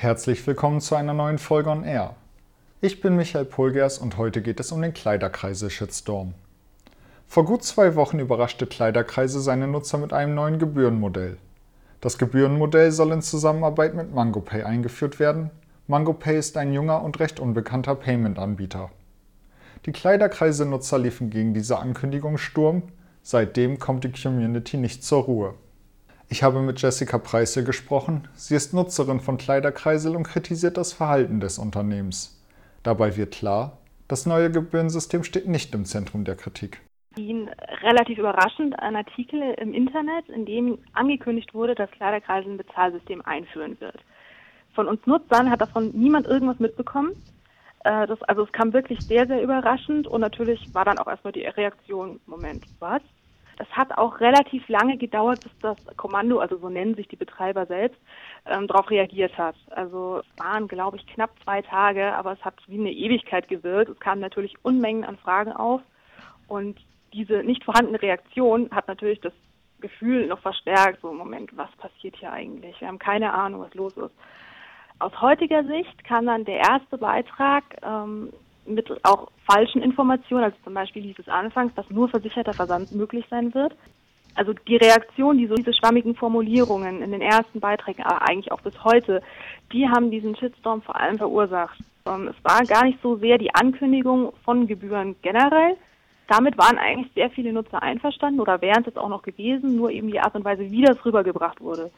[0.00, 2.16] Herzlich willkommen zu einer neuen Folge on Air.
[2.80, 6.32] Ich bin Michael Pulgers und heute geht es um den Kleiderkreise-Shitstorm.
[7.26, 11.36] Vor gut zwei Wochen überraschte Kleiderkreise seine Nutzer mit einem neuen Gebührenmodell.
[12.00, 15.50] Das Gebührenmodell soll in Zusammenarbeit mit MangoPay eingeführt werden.
[15.86, 18.88] MangoPay ist ein junger und recht unbekannter Payment-Anbieter.
[19.84, 22.84] Die Kleiderkreise-Nutzer liefen gegen diese Ankündigung Sturm.
[23.22, 25.54] Seitdem kommt die Community nicht zur Ruhe.
[26.32, 28.28] Ich habe mit Jessica Preissel gesprochen.
[28.34, 32.40] Sie ist Nutzerin von Kleiderkreisel und kritisiert das Verhalten des Unternehmens.
[32.84, 36.82] Dabei wird klar, das neue Gebührensystem steht nicht im Zentrum der Kritik.
[37.16, 43.80] Relativ überraschend ein Artikel im Internet, in dem angekündigt wurde, dass Kleiderkreisel ein Bezahlsystem einführen
[43.80, 43.98] wird.
[44.76, 47.10] Von uns Nutzern hat davon niemand irgendwas mitbekommen.
[47.82, 51.32] Äh, das, also es kam wirklich sehr, sehr überraschend und natürlich war dann auch erstmal
[51.32, 53.02] die Reaktion, Moment, was?
[53.60, 57.66] Es hat auch relativ lange gedauert, bis das Kommando, also so nennen sich die Betreiber
[57.66, 58.00] selbst,
[58.46, 59.54] ähm, darauf reagiert hat.
[59.70, 63.90] Also es waren, glaube ich, knapp zwei Tage, aber es hat wie eine Ewigkeit gewirkt.
[63.90, 65.82] Es kamen natürlich Unmengen an Fragen auf
[66.48, 66.78] und
[67.12, 69.32] diese nicht vorhandene Reaktion hat natürlich das
[69.80, 72.80] Gefühl noch verstärkt, so Moment, was passiert hier eigentlich?
[72.80, 74.14] Wir haben keine Ahnung, was los ist.
[74.98, 78.32] Aus heutiger Sicht kann dann der erste Beitrag ähm,
[78.66, 83.24] mit auch falschen Informationen, also zum Beispiel hieß es anfangs, dass nur versicherter Versand möglich
[83.30, 83.74] sein wird.
[84.34, 88.60] Also die Reaktion, die so diese schwammigen Formulierungen in den ersten Beiträgen, aber eigentlich auch
[88.60, 89.22] bis heute,
[89.72, 91.78] die haben diesen Shitstorm vor allem verursacht.
[92.06, 95.76] Ähm, es war gar nicht so sehr die Ankündigung von Gebühren generell.
[96.28, 99.90] Damit waren eigentlich sehr viele Nutzer einverstanden oder wären es jetzt auch noch gewesen, nur
[99.90, 101.90] eben die Art und Weise, wie das rübergebracht wurde.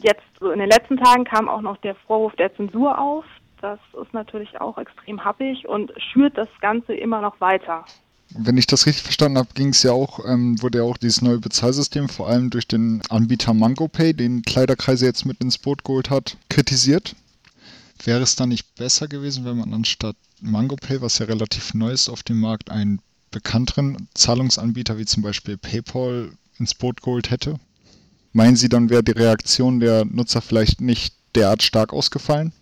[0.00, 3.24] Jetzt so in den letzten Tagen kam auch noch der Vorwurf der Zensur auf.
[3.64, 7.86] Das ist natürlich auch extrem happig und schürt das Ganze immer noch weiter.
[8.28, 11.22] Wenn ich das richtig verstanden habe, ging es ja auch, ähm, wurde ja auch dieses
[11.22, 16.10] neue Bezahlsystem, vor allem durch den Anbieter MangoPay, den Kleiderkreise jetzt mit ins Boot geholt
[16.10, 17.16] hat, kritisiert.
[18.04, 22.10] Wäre es dann nicht besser gewesen, wenn man anstatt MangoPay, was ja relativ neu ist
[22.10, 27.58] auf dem Markt, einen bekannteren Zahlungsanbieter wie zum Beispiel PayPal ins Boot geholt hätte?
[28.34, 32.52] Meinen Sie, dann wäre die Reaktion der Nutzer vielleicht nicht derart stark ausgefallen?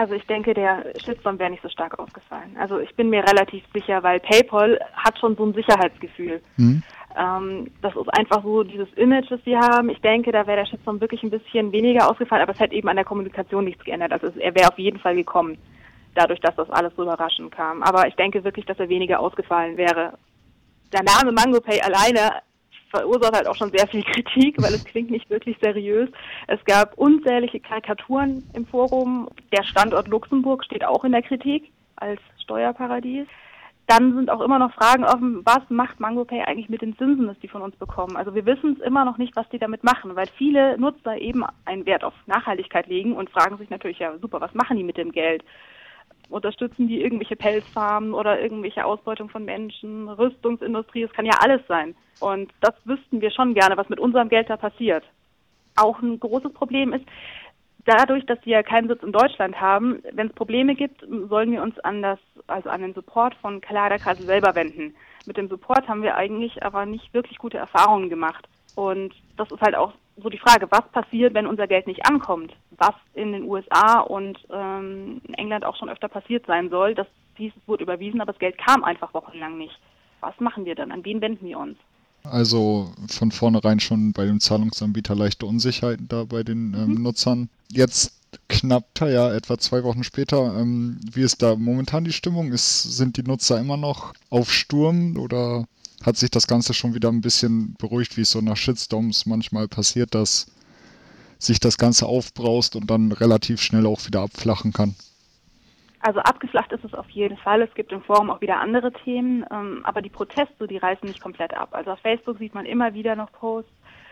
[0.00, 2.56] Also ich denke, der Shitstorm wäre nicht so stark ausgefallen.
[2.58, 6.40] Also ich bin mir relativ sicher, weil PayPal hat schon so ein Sicherheitsgefühl.
[6.56, 6.82] Mhm.
[7.18, 9.90] Ähm, das ist einfach so dieses Image, das sie haben.
[9.90, 12.88] Ich denke, da wäre der Shitstorm wirklich ein bisschen weniger ausgefallen, aber es hätte eben
[12.88, 14.10] an der Kommunikation nichts geändert.
[14.14, 15.58] Also er wäre auf jeden Fall gekommen,
[16.14, 17.82] dadurch, dass das alles so überraschend kam.
[17.82, 20.14] Aber ich denke wirklich, dass er weniger ausgefallen wäre.
[20.94, 22.40] Der Name MangoPay alleine
[22.90, 26.10] verursacht halt auch schon sehr viel Kritik, weil es klingt nicht wirklich seriös.
[26.46, 29.28] Es gab unzählige Karikaturen im Forum.
[29.52, 33.26] Der Standort Luxemburg steht auch in der Kritik als Steuerparadies.
[33.86, 37.38] Dann sind auch immer noch Fragen offen, was macht MangoPay eigentlich mit den Zinsen, dass
[37.40, 38.16] die von uns bekommen?
[38.16, 41.44] Also wir wissen es immer noch nicht, was die damit machen, weil viele Nutzer eben
[41.64, 44.96] einen Wert auf Nachhaltigkeit legen und fragen sich natürlich, ja super, was machen die mit
[44.96, 45.42] dem Geld?
[46.30, 51.94] Unterstützen die irgendwelche Pelzfarmen oder irgendwelche Ausbeutung von Menschen, Rüstungsindustrie, es kann ja alles sein.
[52.20, 55.04] Und das wüssten wir schon gerne, was mit unserem Geld da passiert.
[55.76, 57.04] Auch ein großes Problem ist,
[57.84, 61.78] dadurch, dass wir keinen Sitz in Deutschland haben, wenn es Probleme gibt, sollen wir uns
[61.80, 64.94] an das, also an den Support von Kleiderkasse selber wenden.
[65.26, 68.48] Mit dem Support haben wir eigentlich aber nicht wirklich gute Erfahrungen gemacht.
[68.76, 72.54] Und das ist halt auch so die Frage, was passiert, wenn unser Geld nicht ankommt?
[72.80, 77.06] Was in den USA und ähm, in England auch schon öfter passiert sein soll, das
[77.36, 79.78] hieß, es wurde überwiesen, aber das Geld kam einfach wochenlang nicht.
[80.20, 80.90] Was machen wir dann?
[80.90, 81.76] An wen wenden wir uns?
[82.24, 87.02] Also von vornherein schon bei dem Zahlungsanbieter leichte Unsicherheiten da bei den ähm, mhm.
[87.02, 87.48] Nutzern.
[87.70, 88.18] Jetzt
[88.48, 92.52] knapp, ja, etwa zwei Wochen später, ähm, wie ist da momentan die Stimmung?
[92.52, 95.66] Ist, sind die Nutzer immer noch auf Sturm oder
[96.02, 99.68] hat sich das Ganze schon wieder ein bisschen beruhigt, wie es so nach Shitstorms manchmal
[99.68, 100.46] passiert, dass
[101.40, 104.94] sich das Ganze aufbraust und dann relativ schnell auch wieder abflachen kann.
[106.02, 107.60] Also abgeflacht ist es auf jeden Fall.
[107.60, 111.20] Es gibt im Forum auch wieder andere Themen, ähm, aber die Proteste, die reißen nicht
[111.20, 111.70] komplett ab.
[111.72, 113.70] Also auf Facebook sieht man immer wieder noch Posts.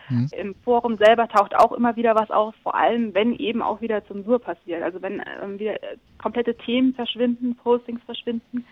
[0.09, 0.29] Mhm.
[0.37, 4.05] Im Forum selber taucht auch immer wieder was auf, vor allem wenn eben auch wieder
[4.05, 4.83] Zensur passiert.
[4.83, 5.75] Also wenn ähm, wieder
[6.21, 8.65] komplette Themen verschwinden, Postings verschwinden,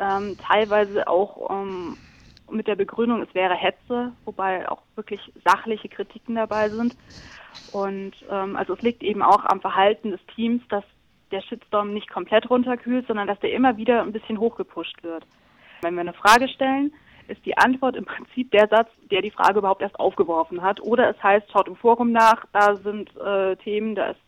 [0.00, 1.96] ähm, teilweise auch ähm,
[2.50, 6.96] mit der Begründung, es wäre Hetze, wobei auch wirklich sachliche Kritiken dabei sind.
[7.72, 10.84] Und ähm, also es liegt eben auch am Verhalten des Teams, dass
[11.30, 15.26] der Shitstorm nicht komplett runterkühlt, sondern dass der immer wieder ein bisschen hochgepusht wird.
[15.82, 16.92] Wenn wir eine Frage stellen,
[17.28, 20.80] ist die Antwort im Prinzip der Satz, der die Frage überhaupt erst aufgeworfen hat.
[20.80, 24.20] Oder es heißt, schaut im Forum nach, da sind äh, Themen, da ist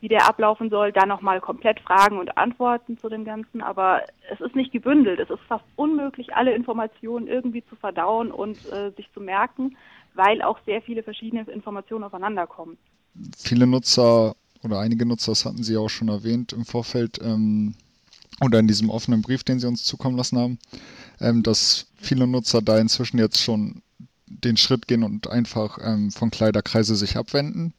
[0.00, 3.62] wie der ablaufen soll, dann nochmal komplett Fragen und Antworten zu dem Ganzen.
[3.62, 4.02] Aber
[4.32, 5.18] es ist nicht gebündelt.
[5.18, 9.76] Es ist fast unmöglich, alle Informationen irgendwie zu verdauen und äh, sich zu merken,
[10.14, 12.78] weil auch sehr viele verschiedene Informationen aufeinander kommen.
[13.36, 17.74] Viele Nutzer oder einige Nutzer, das hatten Sie auch schon erwähnt im Vorfeld, ähm,
[18.40, 20.58] oder in diesem offenen Brief, den Sie uns zukommen lassen haben,
[21.20, 23.82] ähm, dass viele Nutzer da inzwischen jetzt schon
[24.26, 27.72] den Schritt gehen und einfach ähm, von Kleiderkreise sich abwenden.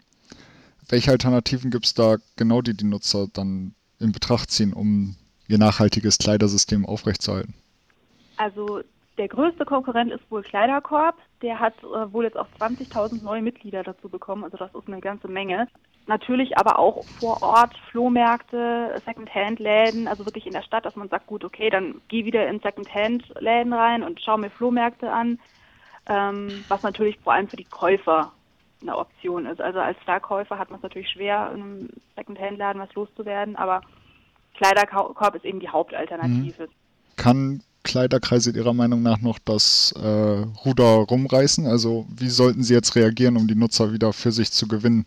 [0.90, 5.16] Welche Alternativen gibt es da genau, die die Nutzer dann in Betracht ziehen, um
[5.48, 7.54] ihr nachhaltiges Kleidersystem aufrechtzuerhalten?
[8.38, 8.82] Also
[9.20, 11.16] der größte Konkurrent ist wohl Kleiderkorb.
[11.42, 14.44] Der hat äh, wohl jetzt auch 20.000 neue Mitglieder dazu bekommen.
[14.44, 15.68] Also das ist eine ganze Menge.
[16.08, 21.28] Natürlich aber auch vor Ort Flohmärkte, Secondhand-Läden, also wirklich in der Stadt, dass man sagt,
[21.28, 25.38] gut, okay, dann geh wieder in Secondhand-Läden rein und schau mir Flohmärkte an.
[26.08, 28.32] Ähm, was natürlich vor allem für die Käufer
[28.82, 29.62] eine Option ist.
[29.62, 33.82] Also als Verkäufer hat man es natürlich schwer, in einem Secondhand-Laden was loszuwerden, aber
[34.56, 36.64] Kleiderkorb ist eben die Hauptalternative.
[36.64, 37.16] Mhm.
[37.16, 41.66] Kann Kleiderkreise Ihrer Meinung nach noch das äh, Ruder rumreißen?
[41.66, 45.06] Also wie sollten Sie jetzt reagieren, um die Nutzer wieder für sich zu gewinnen?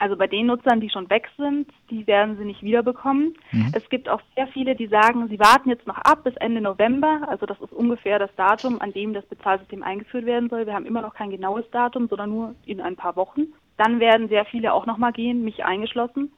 [0.00, 3.34] Also bei den Nutzern, die schon weg sind, die werden sie nicht wiederbekommen.
[3.50, 3.72] Mhm.
[3.74, 7.22] Es gibt auch sehr viele, die sagen, sie warten jetzt noch ab bis Ende November.
[7.26, 10.66] Also das ist ungefähr das Datum, an dem das Bezahlsystem eingeführt werden soll.
[10.66, 13.48] Wir haben immer noch kein genaues Datum, sondern nur in ein paar Wochen.
[13.76, 16.32] Dann werden sehr viele auch nochmal gehen, mich eingeschlossen.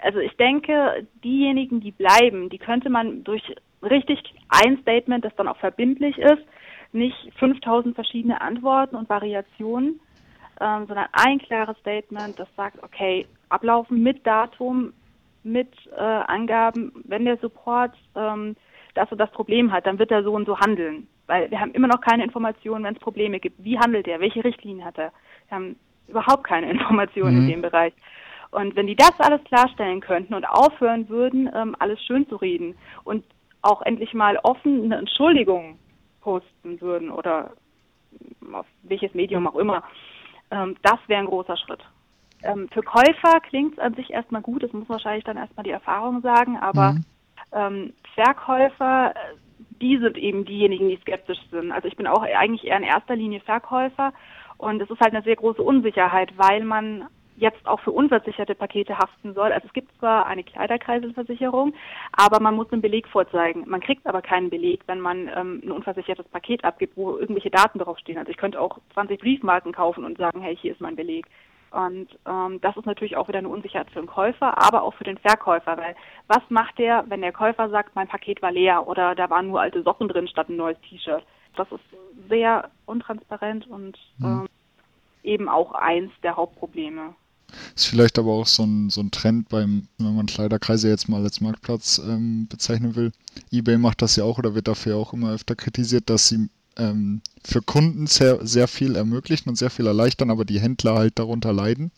[0.00, 3.42] Also ich denke, diejenigen, die bleiben, die könnte man durch
[3.82, 6.42] richtig ein Statement, das dann auch verbindlich ist,
[6.92, 10.00] nicht 5000 verschiedene Antworten und Variationen,
[10.60, 14.92] ähm, sondern ein klares Statement, das sagt, okay, ablaufen mit Datum,
[15.42, 18.56] mit äh, Angaben, wenn der Support ähm,
[18.94, 21.08] das und das Problem hat, dann wird er so und so handeln.
[21.26, 23.62] Weil wir haben immer noch keine Informationen, wenn es Probleme gibt.
[23.62, 24.20] Wie handelt er?
[24.20, 25.12] Welche Richtlinien hat er?
[25.48, 25.76] Wir haben
[26.08, 27.42] überhaupt keine Informationen mhm.
[27.42, 27.92] in dem Bereich.
[28.50, 32.76] Und wenn die das alles klarstellen könnten und aufhören würden, ähm, alles schön zu reden
[33.02, 33.24] und
[33.62, 35.78] auch endlich mal offen eine Entschuldigung
[36.20, 37.52] posten würden oder
[38.52, 39.82] auf welches Medium auch immer,
[40.54, 41.80] ähm, das wäre ein großer Schritt.
[42.42, 45.70] Ähm, für Käufer klingt es an sich erstmal gut, das muss wahrscheinlich dann erstmal die
[45.70, 47.04] Erfahrung sagen, aber mhm.
[47.52, 49.14] ähm, Verkäufer,
[49.80, 51.72] die sind eben diejenigen, die skeptisch sind.
[51.72, 54.12] Also ich bin auch eigentlich eher in erster Linie Verkäufer
[54.58, 57.06] und es ist halt eine sehr große Unsicherheit, weil man
[57.36, 59.52] jetzt auch für unversicherte Pakete haften soll.
[59.52, 61.74] Also es gibt zwar eine Kleiderkreiselversicherung,
[62.12, 63.64] aber man muss einen Beleg vorzeigen.
[63.66, 67.78] Man kriegt aber keinen Beleg, wenn man ähm, ein unversichertes Paket abgibt, wo irgendwelche Daten
[67.78, 68.18] draufstehen.
[68.18, 71.26] Also ich könnte auch 20 Briefmarken kaufen und sagen, hey, hier ist mein Beleg.
[71.74, 75.02] Und ähm, das ist natürlich auch wieder eine Unsicherheit für den Käufer, aber auch für
[75.02, 75.96] den Verkäufer, weil
[76.28, 79.60] was macht der, wenn der Käufer sagt, mein Paket war leer oder da waren nur
[79.60, 81.24] alte Socken drin statt ein neues T-Shirt?
[81.56, 81.82] Das ist
[82.28, 84.46] sehr untransparent und ähm,
[85.24, 87.14] eben auch eins der Hauptprobleme.
[87.76, 91.22] Ist vielleicht aber auch so ein, so ein Trend beim, wenn man Kleiderkreise jetzt mal
[91.22, 93.12] als Marktplatz ähm, bezeichnen will.
[93.50, 97.20] eBay macht das ja auch oder wird dafür auch immer öfter kritisiert, dass sie ähm,
[97.44, 101.52] für Kunden sehr, sehr viel ermöglichen und sehr viel erleichtern, aber die Händler halt darunter
[101.52, 101.90] leiden.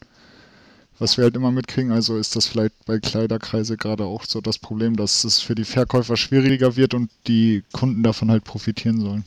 [0.99, 4.59] Was wir halt immer mitkriegen, also ist das vielleicht bei Kleiderkreise gerade auch so das
[4.59, 9.25] Problem, dass es für die Verkäufer schwieriger wird und die Kunden davon halt profitieren sollen.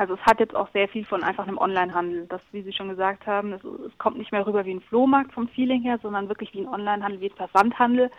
[0.00, 2.24] Also es hat jetzt auch sehr viel von einfach einem Onlinehandel.
[2.30, 5.34] Das, wie Sie schon gesagt haben, es, es kommt nicht mehr rüber wie ein Flohmarkt
[5.34, 8.10] vom Feeling her, sondern wirklich wie ein Onlinehandel, wie ein Versandhandel,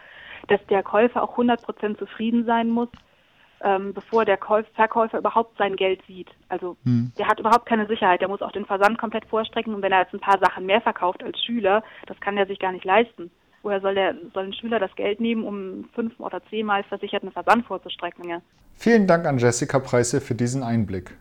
[0.47, 2.89] dass der Käufer auch 100% zufrieden sein muss,
[3.61, 6.29] ähm, bevor der Käuf Verkäufer überhaupt sein Geld sieht.
[6.49, 7.13] Also hm.
[7.17, 8.21] der hat überhaupt keine Sicherheit.
[8.21, 10.81] Der muss auch den Versand komplett vorstrecken und wenn er jetzt ein paar Sachen mehr
[10.81, 13.31] verkauft als Schüler, das kann er sich gar nicht leisten.
[13.63, 17.65] Woher soll der soll ein Schüler das Geld nehmen, um fünf oder zehnmal versicherten Versand
[17.65, 18.29] vorzustrecken?
[18.29, 18.39] Ja?
[18.75, 21.17] Vielen Dank an Jessica Preisse für diesen Einblick.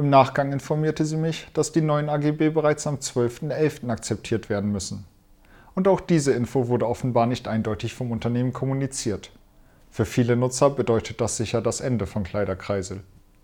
[0.00, 3.90] Im Nachgang informierte sie mich, dass die neuen AGB bereits am 12.11.
[3.90, 5.04] akzeptiert werden müssen.
[5.74, 9.30] Und auch diese Info wurde offenbar nicht eindeutig vom Unternehmen kommuniziert.
[9.90, 13.02] Für viele Nutzer bedeutet das sicher das Ende von Kleiderkreisel.